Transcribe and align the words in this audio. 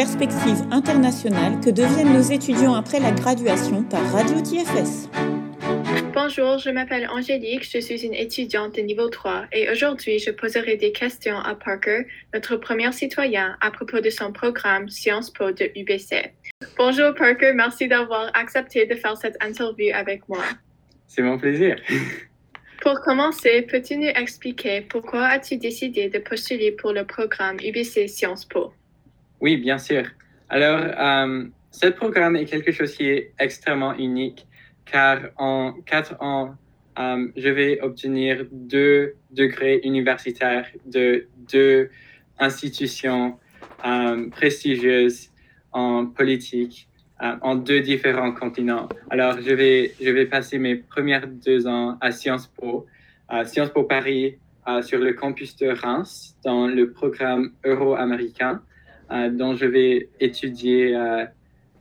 perspectives 0.00 0.62
internationales 0.70 1.60
que 1.62 1.68
deviennent 1.68 2.14
nos 2.14 2.22
étudiants 2.22 2.72
après 2.72 3.00
la 3.00 3.10
graduation 3.10 3.82
par 3.82 4.00
Radio 4.14 4.40
TFS. 4.40 5.10
Bonjour, 6.14 6.56
je 6.56 6.70
m'appelle 6.70 7.06
Angélique, 7.10 7.68
je 7.70 7.80
suis 7.80 8.06
une 8.06 8.14
étudiante 8.14 8.76
de 8.76 8.80
niveau 8.80 9.10
3 9.10 9.44
et 9.52 9.70
aujourd'hui 9.70 10.18
je 10.18 10.30
poserai 10.30 10.78
des 10.78 10.92
questions 10.92 11.36
à 11.36 11.54
Parker, 11.54 12.06
notre 12.32 12.56
premier 12.56 12.90
citoyen, 12.92 13.58
à 13.60 13.70
propos 13.70 14.00
de 14.00 14.08
son 14.08 14.32
programme 14.32 14.88
Sciences 14.88 15.30
Po 15.30 15.52
de 15.52 15.70
UBC. 15.76 16.32
Bonjour 16.78 17.14
Parker, 17.14 17.52
merci 17.54 17.86
d'avoir 17.86 18.30
accepté 18.32 18.86
de 18.86 18.94
faire 18.94 19.18
cette 19.18 19.36
interview 19.44 19.92
avec 19.92 20.26
moi. 20.30 20.44
C'est 21.08 21.20
mon 21.20 21.36
plaisir. 21.36 21.76
Pour 22.80 22.98
commencer, 23.02 23.60
peux-tu 23.70 23.98
nous 23.98 24.12
expliquer 24.16 24.80
pourquoi 24.80 25.26
as-tu 25.26 25.58
décidé 25.58 26.08
de 26.08 26.18
postuler 26.20 26.72
pour 26.72 26.94
le 26.94 27.04
programme 27.04 27.58
UBC 27.62 28.08
Sciences 28.08 28.46
Po? 28.46 28.72
Oui, 29.40 29.56
bien 29.56 29.78
sûr. 29.78 30.04
Alors, 30.50 30.80
euh, 30.80 31.44
ce 31.70 31.86
programme 31.86 32.36
est 32.36 32.44
quelque 32.44 32.72
chose 32.72 32.94
qui 32.94 33.08
est 33.08 33.32
extrêmement 33.38 33.94
unique 33.94 34.46
car 34.84 35.20
en 35.38 35.72
quatre 35.86 36.20
ans, 36.20 36.56
euh, 36.98 37.28
je 37.36 37.48
vais 37.48 37.80
obtenir 37.80 38.44
deux 38.52 39.14
degrés 39.30 39.80
universitaires 39.82 40.66
de 40.84 41.26
deux 41.50 41.88
institutions 42.38 43.38
euh, 43.86 44.28
prestigieuses 44.28 45.30
en 45.72 46.06
politique 46.06 46.86
en 47.42 47.54
deux 47.54 47.80
différents 47.80 48.32
continents. 48.32 48.88
Alors, 49.10 49.36
je 49.42 49.52
vais, 49.52 49.92
je 50.00 50.08
vais 50.08 50.24
passer 50.24 50.58
mes 50.58 50.76
premières 50.76 51.28
deux 51.28 51.66
ans 51.66 51.98
à 52.00 52.12
Sciences 52.12 52.46
Po, 52.46 52.86
à 53.28 53.44
Sciences 53.44 53.68
Po 53.68 53.82
Paris, 53.82 54.38
sur 54.80 54.98
le 54.98 55.12
campus 55.12 55.54
de 55.56 55.68
Reims, 55.68 56.34
dans 56.42 56.66
le 56.66 56.92
programme 56.92 57.52
euro-américain, 57.66 58.62
dont 59.10 59.56
je 59.56 59.66
vais 59.66 60.08
étudier 60.20 60.96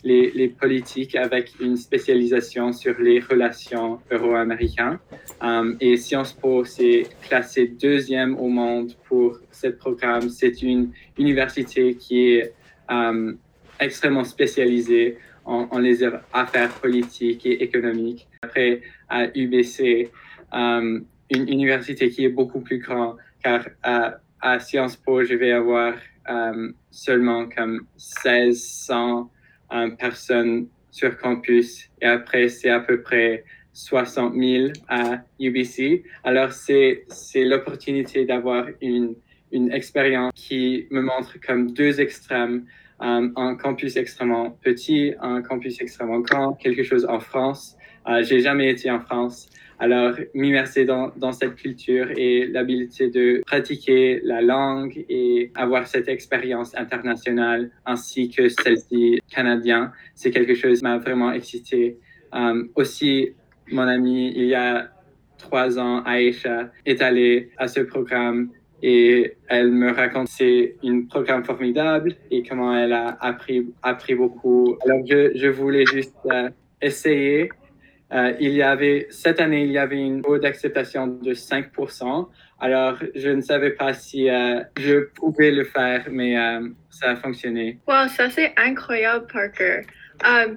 les, 0.04 0.32
les, 0.32 0.48
politiques 0.48 1.16
avec 1.16 1.52
une 1.60 1.76
spécialisation 1.76 2.72
sur 2.72 3.00
les 3.00 3.20
relations 3.20 4.00
euro-américaines. 4.10 4.98
Um, 5.42 5.78
et 5.80 5.98
Sciences 5.98 6.34
Po, 6.34 6.64
c'est 6.64 7.04
classé 7.22 7.68
deuxième 7.68 8.38
au 8.38 8.48
monde 8.48 8.94
pour 9.08 9.40
ce 9.52 9.68
programme. 9.68 10.30
C'est 10.30 10.62
une 10.62 10.92
université 11.18 11.96
qui 11.96 12.30
est 12.30 12.54
extrêmement 13.80 14.24
spécialisée 14.24 15.18
en, 15.46 15.80
les 15.80 16.04
affaires 16.34 16.72
politiques 16.82 17.46
et 17.46 17.64
économiques. 17.64 18.28
Après, 18.44 18.82
à 19.10 19.26
UBC, 19.36 20.10
une 20.54 21.06
université 21.30 22.10
qui 22.10 22.26
est 22.26 22.30
beaucoup 22.30 22.62
plus 22.62 22.80
grande, 22.80 23.18
car 23.44 23.66
à 24.42 24.60
Sciences 24.60 24.96
Po, 24.98 25.24
je 25.24 25.34
vais 25.36 25.52
avoir 25.52 25.94
seulement 26.92 27.48
comme 27.50 27.82
1600 28.24 29.32
personnes 29.98 30.68
sur 30.92 31.18
campus 31.18 31.90
et 32.02 32.06
après 32.06 32.50
c'est 32.50 32.70
à 32.70 32.80
peu 32.80 33.02
près 33.02 33.44
60 33.74 34.36
000 34.36 34.74
à 34.88 35.22
UBC. 35.40 36.04
Alors 36.24 36.52
c'est 36.52 37.06
l'opportunité 37.36 38.26
d'avoir 38.26 38.68
une, 38.82 39.16
une 39.52 39.72
expérience 39.72 40.32
qui 40.36 40.88
me 40.92 41.02
montre 41.02 41.40
comme 41.46 41.72
deux 41.72 42.00
extrêmes, 42.00 42.66
un 43.00 43.56
campus 43.56 43.96
extrêmement 43.98 44.52
petit, 44.52 45.14
un 45.22 45.42
campus 45.42 45.82
extrêmement 45.82 46.20
grand, 46.20 46.54
quelque 46.54 46.84
chose 46.84 47.06
en 47.06 47.20
France. 47.20 47.78
Euh, 48.08 48.24
J'ai 48.24 48.42
jamais 48.42 48.70
été 48.70 48.90
en 48.90 49.00
France. 49.00 49.50
Alors, 49.82 50.14
m'immerser 50.34 50.84
dans, 50.84 51.32
cette 51.32 51.56
culture 51.56 52.10
et 52.18 52.48
l'habilité 52.48 53.10
de 53.10 53.42
pratiquer 53.46 54.20
la 54.24 54.42
langue 54.42 55.06
et 55.08 55.52
avoir 55.56 55.88
cette 55.88 56.10
expérience 56.10 56.76
internationale 56.76 57.72
ainsi 57.86 58.30
que 58.30 58.50
celle-ci 58.50 59.22
canadienne, 59.34 59.92
c'est 60.16 60.32
quelque 60.32 60.54
chose 60.54 60.80
qui 60.80 60.84
m'a 60.84 60.98
vraiment 60.98 61.32
excité. 61.32 61.98
Um, 62.34 62.70
aussi, 62.76 63.30
mon 63.72 63.88
ami, 63.88 64.34
il 64.36 64.46
y 64.46 64.56
a 64.56 64.90
trois 65.38 65.80
ans, 65.80 66.04
Aïcha, 66.04 66.72
est 66.86 67.02
allée 67.02 67.52
à 67.58 67.70
ce 67.70 67.80
programme 67.80 68.50
et 68.84 69.38
elle 69.48 69.72
me 69.72 69.92
raconte 69.92 70.28
c'est 70.28 70.76
un 70.84 71.04
programme 71.04 71.46
formidable 71.46 72.16
et 72.32 72.44
comment 72.44 72.76
elle 72.76 72.94
a 72.94 73.18
appris, 73.22 73.66
beaucoup. 74.16 74.78
Alors, 74.86 75.06
je, 75.10 75.32
je 75.36 75.48
voulais 75.48 75.86
juste 75.86 76.16
euh, 76.26 76.50
essayer 76.82 77.50
euh, 78.12 78.34
il 78.40 78.54
y 78.54 78.64
avait, 78.64 79.08
cette 79.12 79.40
année, 79.40 79.64
il 79.64 79.72
y 79.72 79.78
avait 79.78 80.00
une 80.00 80.22
taux 80.22 80.40
d'acceptation 80.40 81.08
de 81.08 81.34
5%. 81.34 82.28
Alors, 82.60 82.98
je 83.16 83.30
ne 83.30 83.42
savais 83.42 83.72
pas 83.72 83.94
si 83.94 84.30
euh, 84.30 84.62
je 84.78 85.06
pouvais 85.16 85.52
le 85.52 85.64
faire, 85.64 86.08
mais 86.10 86.38
euh, 86.38 86.70
ça 86.90 87.12
a 87.12 87.16
fonctionné. 87.16 87.80
Wow, 87.88 88.08
ça 88.08 88.30
c'est 88.30 88.54
incroyable, 88.58 89.28
Parker. 89.32 89.82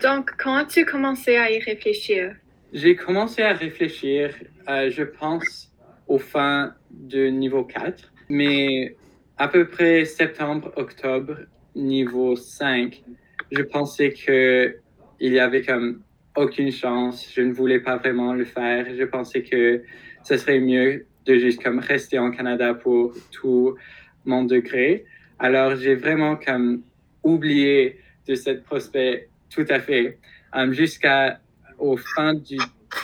donc, 0.02 0.30
quand 0.38 0.56
as-tu 0.56 0.84
commencé 0.84 1.36
à 1.36 1.50
y 1.50 1.58
réfléchir? 1.58 2.34
J'ai 2.72 2.96
commencé 2.96 3.42
à 3.42 3.52
réfléchir, 3.52 4.34
je 4.66 5.02
pense, 5.02 5.70
au 6.08 6.18
fin 6.18 6.74
de 6.90 7.26
niveau 7.26 7.64
4, 7.64 8.12
mais 8.30 8.96
à 9.36 9.48
peu 9.48 9.68
près 9.68 10.06
septembre, 10.06 10.72
octobre, 10.76 11.36
niveau 11.74 12.34
5, 12.34 13.02
je 13.50 13.62
pensais 13.62 14.12
que 14.12 14.76
il 15.20 15.34
y 15.34 15.38
avait 15.38 15.62
comme 15.62 16.02
aucune 16.36 16.72
chance. 16.72 17.30
Je 17.34 17.42
ne 17.42 17.52
voulais 17.52 17.80
pas 17.80 17.96
vraiment 17.96 18.34
le 18.34 18.44
faire. 18.44 18.86
Je 18.94 19.04
pensais 19.04 19.42
que 19.42 19.82
ce 20.24 20.36
serait 20.36 20.60
mieux 20.60 21.06
de 21.26 21.38
juste 21.38 21.62
comme 21.62 21.78
rester 21.78 22.18
en 22.18 22.30
Canada 22.30 22.74
pour 22.74 23.14
tout 23.30 23.76
mon 24.24 24.44
degré. 24.44 25.04
Alors 25.38 25.76
j'ai 25.76 25.94
vraiment 25.94 26.36
comme 26.36 26.82
oublié 27.22 27.98
de 28.26 28.34
cette 28.34 28.64
prospect 28.64 29.28
tout 29.50 29.66
à 29.68 29.80
fait 29.80 30.18
um, 30.52 30.72
jusqu'à 30.72 31.40
au 31.78 31.96
fin 31.96 32.34
du 32.34 32.58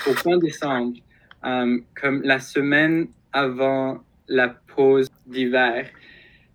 au 0.07 0.13
fin 0.13 0.39
décembre, 0.39 0.99
um, 1.43 1.83
comme 2.01 2.23
la 2.23 2.39
semaine 2.39 3.09
avant 3.33 4.05
la 4.29 4.49
pause 4.49 5.09
d'hiver, 5.27 5.87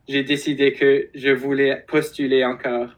j'ai 0.08 0.24
décidé 0.24 0.74
que 0.74 1.08
je 1.16 1.32
voulais 1.32 1.84
postuler 1.88 2.44
encore. 2.46 2.96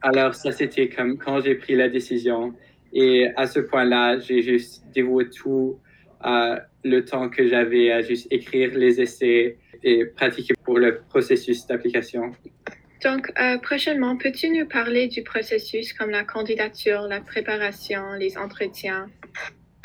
Alors 0.00 0.34
ça 0.34 0.52
c'était 0.52 0.88
comme 0.88 1.16
quand 1.16 1.40
j'ai 1.40 1.54
pris 1.54 1.74
la 1.74 1.88
décision 1.88 2.54
et 2.92 3.28
à 3.36 3.46
ce 3.46 3.60
point-là, 3.60 4.18
j'ai 4.18 4.42
juste 4.42 4.84
dévoué 4.94 5.28
tout 5.30 5.78
euh, 6.24 6.56
le 6.84 7.04
temps 7.04 7.28
que 7.28 7.48
j'avais 7.48 7.90
à 7.90 8.02
juste 8.02 8.26
écrire 8.30 8.76
les 8.76 9.00
essais 9.00 9.56
et 9.82 10.04
pratiquer 10.04 10.54
pour 10.64 10.78
le 10.78 11.00
processus 11.08 11.66
d'application. 11.66 12.32
Donc, 13.02 13.32
euh, 13.40 13.58
prochainement, 13.58 14.16
peux-tu 14.16 14.50
nous 14.50 14.66
parler 14.66 15.08
du 15.08 15.22
processus 15.22 15.92
comme 15.92 16.10
la 16.10 16.22
candidature, 16.22 17.08
la 17.08 17.20
préparation, 17.20 18.12
les 18.12 18.38
entretiens? 18.38 19.08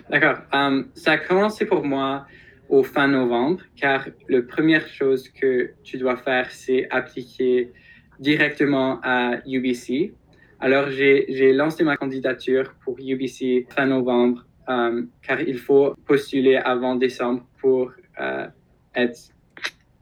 D'accord. 0.09 0.37
Um, 0.53 0.89
ça 0.93 1.13
a 1.13 1.17
commencé 1.17 1.65
pour 1.65 1.83
moi 1.83 2.27
au 2.69 2.83
fin 2.83 3.07
novembre, 3.07 3.61
car 3.75 4.07
la 4.29 4.41
première 4.41 4.87
chose 4.87 5.29
que 5.29 5.71
tu 5.83 5.97
dois 5.97 6.17
faire, 6.17 6.51
c'est 6.51 6.87
appliquer 6.91 7.71
directement 8.19 8.99
à 9.03 9.37
UBC, 9.45 10.13
alors, 10.59 10.89
j'ai 10.89 11.53
lancé 11.53 11.83
ma 11.83 11.97
candidature 11.97 12.73
pour 12.83 12.97
UBC 12.99 13.67
fin 13.69 13.85
novembre, 13.85 14.45
euh, 14.69 15.03
car 15.21 15.41
il 15.41 15.59
faut 15.59 15.93
postuler 16.05 16.55
avant 16.55 16.95
décembre 16.95 17.45
pour 17.59 17.91
euh, 18.19 18.47
être 18.95 19.19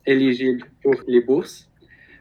éligible 0.06 0.64
pour 0.82 0.96
les 1.08 1.20
bourses. 1.20 1.70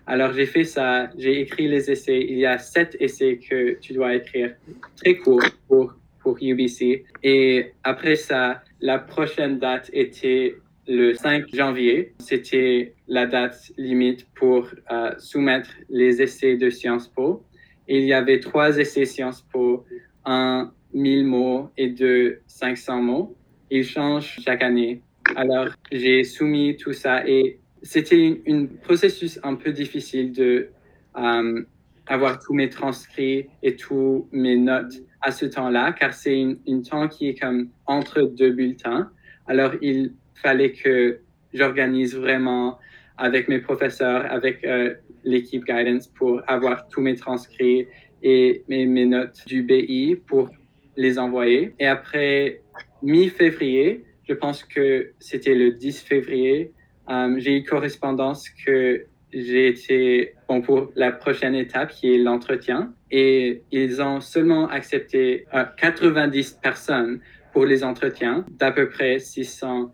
Alors, 0.07 0.33
j'ai 0.33 0.47
fait 0.47 0.65
ça, 0.65 1.11
j'ai 1.17 1.41
écrit 1.41 1.69
les 1.69 1.91
essais. 1.91 2.21
Il 2.21 2.39
y 2.39 2.45
a 2.47 2.59
sept 2.59 2.97
essais 2.99 3.39
que 3.39 3.79
tu 3.79 3.93
dois 3.93 4.15
écrire, 4.17 4.55
très 4.97 5.17
courts 5.17 5.45
pour, 5.69 5.95
pour 6.21 6.37
UBC. 6.41 7.05
Et 7.23 7.73
après 7.85 8.17
ça, 8.17 8.63
la 8.81 8.99
prochaine 8.99 9.61
date 9.61 9.91
était 9.93 10.57
le 10.89 11.15
5 11.15 11.45
janvier. 11.55 12.15
C'était 12.19 12.95
la 13.07 13.27
date 13.27 13.73
limite 13.79 14.27
pour 14.35 14.69
euh, 14.91 15.13
soumettre 15.19 15.71
les 15.89 16.21
essais 16.21 16.57
de 16.57 16.69
Sciences 16.69 17.09
Po 17.09 17.45
il 17.89 18.05
y 18.05 18.13
avait 18.13 18.41
trois 18.41 18.79
essais 18.79 19.05
Sciences 19.05 19.43
Po, 19.43 19.85
un 20.25 20.73
1000 20.95 21.27
mots 21.27 21.71
et 21.77 21.89
deux 21.89 22.41
500 22.47 23.03
mots. 23.03 23.37
Ils 23.71 23.85
changent 23.85 24.39
chaque 24.45 24.63
année. 24.63 25.03
Alors, 25.37 25.69
j'ai 25.91 26.23
soumis 26.25 26.77
tout 26.77 26.93
ça 26.93 27.27
et 27.27 27.59
c'était 27.83 28.43
un 28.49 28.67
processus 28.83 29.39
un 29.43 29.55
peu 29.55 29.73
difficile 29.73 30.33
de 30.33 30.69
euh, 31.17 31.63
avoir 32.07 32.39
tous 32.39 32.55
mes 32.55 32.69
transcrits 32.69 33.47
et 33.63 33.77
tous 33.77 34.29
mes 34.33 34.57
notes 34.57 34.95
à 35.21 35.31
ce 35.31 35.47
temps-là, 35.47 35.93
car 35.93 36.13
c'est 36.13 36.39
une, 36.39 36.83
temps 36.83 37.09
qui 37.09 37.29
est 37.29 37.35
comme 37.35 37.69
entre 37.87 38.23
deux 38.23 38.51
bulletins. 38.51 39.11
Alors, 39.47 39.73
il 39.81 40.13
fallait 40.35 40.73
que 40.73 41.21
j'organise 41.53 42.15
vraiment 42.15 42.79
avec 43.17 43.49
mes 43.49 43.61
professeurs, 43.61 44.27
avec 44.31 44.65
euh, 44.65 44.95
l'équipe 45.25 45.65
Guidance 45.65 46.09
pour 46.09 46.43
avoir 46.47 46.89
tous 46.89 47.01
mes 47.01 47.17
transcrits 47.17 47.87
et 48.23 48.65
mes, 48.69 49.07
notes 49.07 49.43
du 49.47 49.63
BI 49.63 50.17
pour 50.27 50.51
les 50.97 51.19
envoyer. 51.19 51.75
Et 51.79 51.87
après 51.87 52.63
mi-février, 53.03 54.05
je 54.27 54.35
pense 54.35 54.65
que 54.65 55.11
c'était 55.19 55.55
le 55.55 55.73
10 55.73 56.01
février, 56.01 56.73
euh, 57.11 57.35
j'ai 57.39 57.59
eu 57.59 57.65
correspondance 57.65 58.49
que 58.49 59.05
j'ai 59.35 59.69
été 59.69 60.35
bon 60.49 60.63
pour 60.63 60.91
la 60.95 61.11
prochaine 61.11 61.55
étape 61.55 61.91
qui 61.91 62.15
est 62.15 62.19
l'entretien 62.19 62.95
et 63.11 63.63
ils 63.73 64.01
ont 64.01 64.21
seulement 64.21 64.69
accepté 64.69 65.45
90 65.77 66.59
personnes 66.63 67.21
pour 67.53 67.67
les 67.67 67.83
entretiens 67.85 68.47
d'à 68.51 68.71
peu 68.71 68.89
près 68.89 69.19
600 69.19 69.93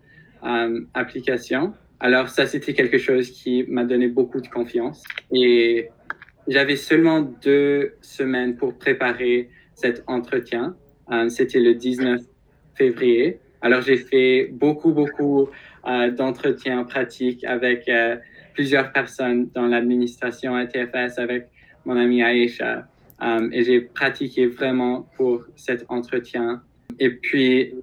applications. 0.93 1.73
Alors 2.03 2.29
ça, 2.29 2.47
c'était 2.47 2.73
quelque 2.73 2.97
chose 2.97 3.29
qui 3.29 3.63
m'a 3.67 3.83
donné 3.83 4.07
beaucoup 4.07 4.41
de 4.41 4.47
confiance. 4.47 5.03
Et 5.31 5.89
j'avais 6.47 6.75
seulement 6.75 7.21
deux 7.21 7.93
semaines 8.01 8.55
pour 8.55 8.75
préparer 8.79 9.49
cet 9.75 10.03
entretien. 10.07 10.75
Euh, 11.11 11.29
c'était 11.29 11.59
le 11.59 11.75
19 11.75 12.21
février. 12.73 13.39
Alors 13.61 13.81
j'ai 13.81 13.97
fait 13.97 14.49
beaucoup, 14.51 14.93
beaucoup 14.93 15.49
euh, 15.87 16.09
d'entretiens 16.09 16.83
pratiques 16.85 17.43
avec 17.43 17.87
euh, 17.87 18.15
plusieurs 18.55 18.91
personnes 18.91 19.49
dans 19.53 19.67
l'administration 19.67 20.55
ATFS, 20.55 21.19
avec 21.19 21.49
mon 21.85 21.95
ami 21.97 22.21
Aisha. 22.21 22.87
et 23.51 23.63
j'ai 23.63 23.81
pratiqué 23.81 24.47
vraiment 24.47 25.07
pour 25.15 25.45
cet 25.55 25.85
entretien. 25.89 26.63
Et 26.97 27.11
puis, 27.11 27.75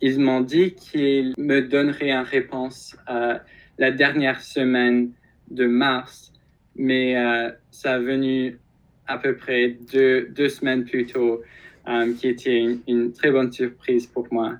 ils 0.00 0.18
m'ont 0.18 0.40
dit 0.40 0.74
qu'ils 0.74 1.34
me 1.36 1.60
donneraient 1.60 2.10
une 2.10 2.24
réponse 2.24 2.96
la 3.78 3.92
dernière 3.92 4.40
semaine 4.40 5.12
de 5.50 5.66
mars, 5.66 6.32
mais 6.76 7.16
euh, 7.16 7.50
ça 7.70 7.94
a 7.94 7.98
venu 7.98 8.58
à 9.06 9.18
peu 9.18 9.36
près 9.36 9.76
deux, 9.92 10.28
deux 10.30 10.48
semaines 10.48 10.84
plus 10.84 11.06
tôt, 11.06 11.42
euh, 11.88 12.12
qui 12.14 12.28
était 12.28 12.66
une, 12.86 13.12
très 13.12 13.30
bonne 13.30 13.50
surprise 13.50 14.06
pour 14.06 14.26
moi. 14.30 14.56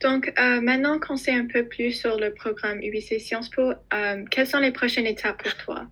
Donc, 0.00 0.32
euh, 0.38 0.60
maintenant 0.60 1.00
qu'on 1.00 1.16
sait 1.16 1.34
un 1.34 1.46
peu 1.46 1.64
plus 1.64 1.92
sur 1.92 2.20
le 2.20 2.32
programme 2.32 2.80
UBC 2.80 3.18
Sciences 3.18 3.50
Po, 3.50 3.72
quelles 4.30 4.46
sont 4.46 4.60
les 4.60 4.70
prochaines 4.70 5.06
étapes 5.06 5.42
pour 5.42 5.56
toi? 5.56 5.86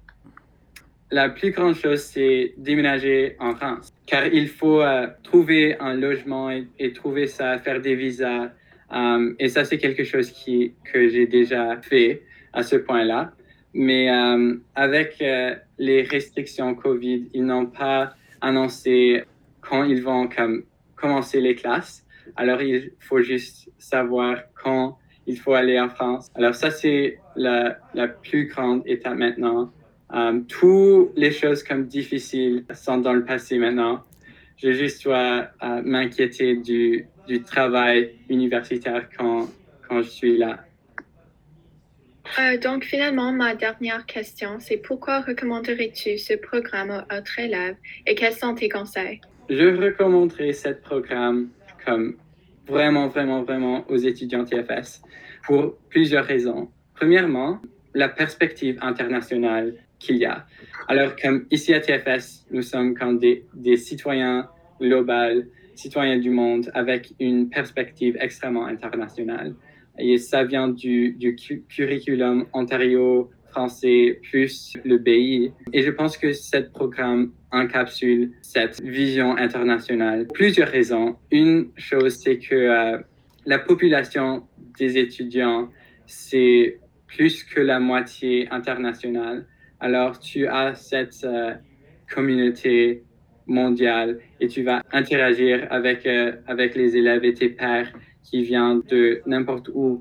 La 1.10 1.28
plus 1.28 1.50
grande 1.50 1.74
chose, 1.74 2.02
c'est 2.02 2.54
déménager 2.56 3.36
en 3.40 3.54
France, 3.56 3.92
car 4.06 4.26
il 4.26 4.48
faut 4.48 4.82
trouver 5.24 5.76
un 5.80 5.94
logement 5.94 6.50
et, 6.50 6.66
et, 6.78 6.92
trouver 6.92 7.26
ça, 7.26 7.58
faire 7.58 7.80
des 7.80 7.96
visas. 7.96 8.50
et 9.40 9.48
ça, 9.48 9.64
c'est 9.64 9.78
quelque 9.78 10.04
chose 10.04 10.30
qui, 10.30 10.72
que 10.84 11.08
j'ai 11.08 11.26
déjà 11.26 11.80
fait 11.82 12.22
à 12.56 12.62
ce 12.62 12.76
point-là. 12.76 13.32
Mais 13.74 14.10
euh, 14.10 14.54
avec 14.74 15.18
euh, 15.20 15.54
les 15.78 16.02
restrictions 16.02 16.74
Covid, 16.74 17.28
ils 17.34 17.44
n'ont 17.44 17.66
pas 17.66 18.14
annoncé 18.40 19.22
quand 19.60 19.84
ils 19.84 20.02
vont 20.02 20.26
comme, 20.28 20.64
commencer 20.96 21.40
les 21.40 21.54
classes. 21.54 22.04
Alors, 22.34 22.62
il 22.62 22.92
faut 22.98 23.20
juste 23.20 23.70
savoir 23.78 24.38
quand 24.62 24.98
il 25.26 25.38
faut 25.38 25.52
aller 25.52 25.78
en 25.78 25.90
France. 25.90 26.28
Alors, 26.34 26.54
ça, 26.54 26.70
c'est 26.70 27.18
la, 27.36 27.78
la, 27.92 28.08
plus 28.08 28.46
grande 28.46 28.82
étape 28.86 29.16
maintenant. 29.16 29.70
Euh, 30.14 30.40
toutes 30.48 31.12
les 31.16 31.30
choses 31.30 31.62
comme 31.62 31.84
difficiles 31.84 32.64
sont 32.72 32.98
dans 32.98 33.12
le 33.12 33.24
passé 33.24 33.58
maintenant. 33.58 34.00
Je 34.56 34.72
juste 34.72 35.04
dois 35.04 35.48
m'inquiéter 35.84 36.56
du, 36.56 37.06
du 37.28 37.42
travail 37.42 38.14
universitaire 38.30 39.06
quand, 39.14 39.48
quand 39.86 40.00
je 40.00 40.08
suis 40.08 40.38
là. 40.38 40.65
Euh, 42.38 42.58
donc, 42.58 42.84
finalement, 42.84 43.32
ma 43.32 43.54
dernière 43.54 44.06
question, 44.06 44.58
c'est 44.58 44.76
pourquoi 44.76 45.20
recommanderais-tu 45.20 46.18
ce 46.18 46.34
programme 46.34 46.90
aux 46.90 47.14
autres 47.16 47.38
élèves 47.38 47.76
et 48.06 48.14
quels 48.14 48.34
sont 48.34 48.54
tes 48.54 48.68
conseils? 48.68 49.20
Je 49.48 49.66
recommanderais 49.66 50.52
ce 50.52 50.70
programme 50.70 51.48
comme 51.84 52.16
vraiment, 52.66 53.08
vraiment, 53.08 53.42
vraiment 53.42 53.84
aux 53.88 53.96
étudiants 53.96 54.44
TFS 54.44 55.02
pour 55.44 55.76
plusieurs 55.88 56.24
raisons. 56.24 56.68
Premièrement, 56.94 57.60
la 57.94 58.08
perspective 58.08 58.78
internationale 58.82 59.74
qu'il 59.98 60.16
y 60.16 60.26
a. 60.26 60.46
Alors, 60.88 61.16
comme 61.16 61.46
ici 61.50 61.72
à 61.72 61.80
TFS, 61.80 62.46
nous 62.50 62.62
sommes 62.62 62.94
comme 62.94 63.18
des, 63.18 63.46
des 63.54 63.76
citoyens 63.76 64.48
globaux, 64.80 65.44
citoyens 65.74 66.18
du 66.18 66.30
monde 66.30 66.70
avec 66.74 67.12
une 67.20 67.48
perspective 67.48 68.16
extrêmement 68.20 68.66
internationale 68.66 69.54
et 69.98 70.18
ça 70.18 70.44
vient 70.44 70.68
du, 70.68 71.12
du 71.12 71.36
curriculum 71.68 72.46
Ontario 72.52 73.30
français 73.56 74.20
plus 74.22 74.74
le 74.84 74.98
BI. 74.98 75.52
Et 75.72 75.82
je 75.82 75.90
pense 75.90 76.18
que 76.18 76.32
ce 76.32 76.58
programme 76.58 77.32
encapsule 77.50 78.32
cette 78.42 78.82
vision 78.82 79.36
internationale. 79.36 80.26
Plusieurs 80.34 80.68
raisons. 80.68 81.16
Une 81.30 81.68
chose, 81.76 82.16
c'est 82.22 82.38
que 82.38 82.54
euh, 82.54 82.98
la 83.46 83.58
population 83.58 84.46
des 84.78 84.98
étudiants, 84.98 85.70
c'est 86.06 86.78
plus 87.06 87.44
que 87.44 87.60
la 87.60 87.80
moitié 87.80 88.46
internationale. 88.50 89.46
Alors, 89.80 90.18
tu 90.18 90.46
as 90.46 90.74
cette 90.74 91.24
euh, 91.24 91.54
communauté 92.14 93.04
mondiale 93.46 94.18
et 94.40 94.48
tu 94.48 94.62
vas 94.62 94.82
interagir 94.92 95.66
avec, 95.70 96.04
euh, 96.04 96.32
avec 96.46 96.74
les 96.74 96.96
élèves 96.96 97.24
et 97.24 97.32
tes 97.32 97.48
pairs 97.48 97.92
qui 98.26 98.42
vient 98.42 98.82
de 98.88 99.22
n'importe 99.26 99.70
où 99.72 100.00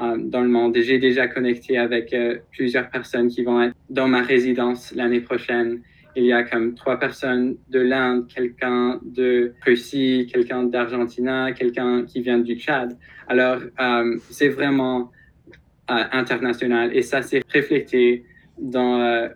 euh, 0.00 0.16
dans 0.16 0.40
le 0.40 0.48
monde. 0.48 0.76
J'ai 0.76 0.98
déjà 0.98 1.28
connecté 1.28 1.76
avec 1.76 2.12
euh, 2.12 2.38
plusieurs 2.50 2.88
personnes 2.88 3.28
qui 3.28 3.42
vont 3.42 3.62
être 3.62 3.74
dans 3.90 4.08
ma 4.08 4.22
résidence 4.22 4.94
l'année 4.94 5.20
prochaine. 5.20 5.82
Il 6.16 6.24
y 6.24 6.32
a 6.32 6.42
comme 6.42 6.74
trois 6.74 6.98
personnes 6.98 7.56
de 7.68 7.80
l'Inde, 7.80 8.26
quelqu'un 8.28 9.00
de 9.04 9.52
Russie, 9.64 10.28
quelqu'un 10.32 10.64
d'Argentina, 10.64 11.52
quelqu'un 11.52 12.04
qui 12.04 12.22
vient 12.22 12.38
du 12.38 12.54
Tchad. 12.58 12.96
Alors, 13.28 13.60
euh, 13.80 14.16
c'est 14.30 14.48
vraiment 14.48 15.12
international 15.88 16.94
et 16.94 17.00
ça 17.00 17.22
s'est 17.22 17.42
reflété 17.54 18.24
dans 18.58 19.30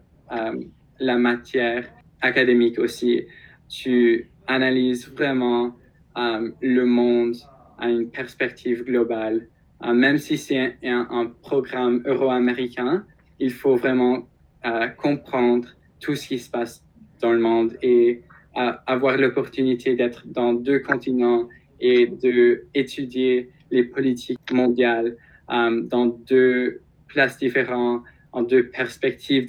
la 1.00 1.16
matière 1.16 1.86
académique 2.20 2.78
aussi. 2.78 3.22
Tu 3.70 4.28
analyses 4.46 5.08
vraiment 5.08 5.74
le 6.14 6.84
monde 6.84 7.36
à 7.82 7.90
une 7.90 8.08
perspective 8.08 8.84
globale. 8.84 9.48
Euh, 9.84 9.92
même 9.92 10.18
si 10.18 10.38
c'est 10.38 10.76
un, 10.84 11.26
programme 11.42 12.02
euro-américain, 12.06 13.04
il 13.40 13.50
faut 13.50 13.74
vraiment 13.74 14.28
euh, 14.64 14.86
comprendre 14.86 15.68
tout 16.00 16.14
ce 16.14 16.28
qui 16.28 16.38
se 16.38 16.48
passe 16.48 16.82
dans 17.20 17.32
le 17.32 17.40
monde 17.40 17.76
et 17.82 18.22
euh, 18.56 18.72
avoir 18.86 19.16
l'opportunité 19.16 19.96
d'être 19.96 20.22
dans 20.26 20.52
deux 20.52 20.78
continents 20.78 21.48
et 21.80 22.06
d'étudier 22.06 23.50
les 23.72 23.82
politiques 23.82 24.52
mondiales 24.52 25.16
dans 25.48 26.06
deux 26.06 26.80
places 27.08 27.38
différentes, 27.38 28.04
en 28.30 28.42
deux 28.42 28.68
perspectives 28.68 29.46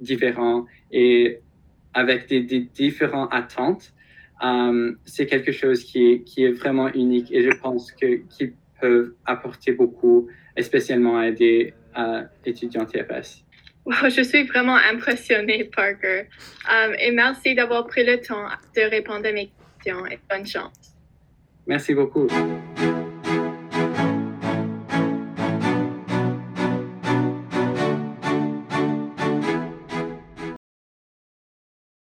différentes 0.00 0.66
et 0.90 1.40
avec 1.92 2.28
des, 2.28 2.40
des 2.40 2.60
différentes 2.60 3.28
attentes 3.30 3.92
euh, 4.44 4.92
c'est 5.04 5.26
quelque 5.26 5.52
chose 5.52 5.84
qui 5.84 6.12
est, 6.12 6.22
qui 6.22 6.44
est 6.44 6.52
vraiment 6.52 6.88
unique 6.92 7.32
et 7.32 7.42
je 7.42 7.56
pense 7.56 7.92
qu'ils 7.92 8.54
peuvent 8.80 9.14
apporter 9.24 9.72
beaucoup, 9.72 10.28
spécialement 10.60 11.18
à 11.18 11.30
des 11.30 11.74
étudiants 12.44 12.84
TFS. 12.84 13.46
je 14.08 14.22
suis 14.22 14.42
vraiment 14.44 14.76
impressionnée, 14.76 15.64
Parker. 15.64 16.24
Euh, 16.72 16.94
et 16.98 17.12
merci 17.12 17.54
d'avoir 17.54 17.86
pris 17.86 18.04
le 18.04 18.20
temps 18.20 18.46
de 18.74 18.82
répondre 18.82 19.26
à 19.26 19.32
mes 19.32 19.50
questions 19.82 20.06
et 20.06 20.18
bonne 20.28 20.46
chance. 20.46 20.96
Merci 21.66 21.94
beaucoup. 21.94 22.26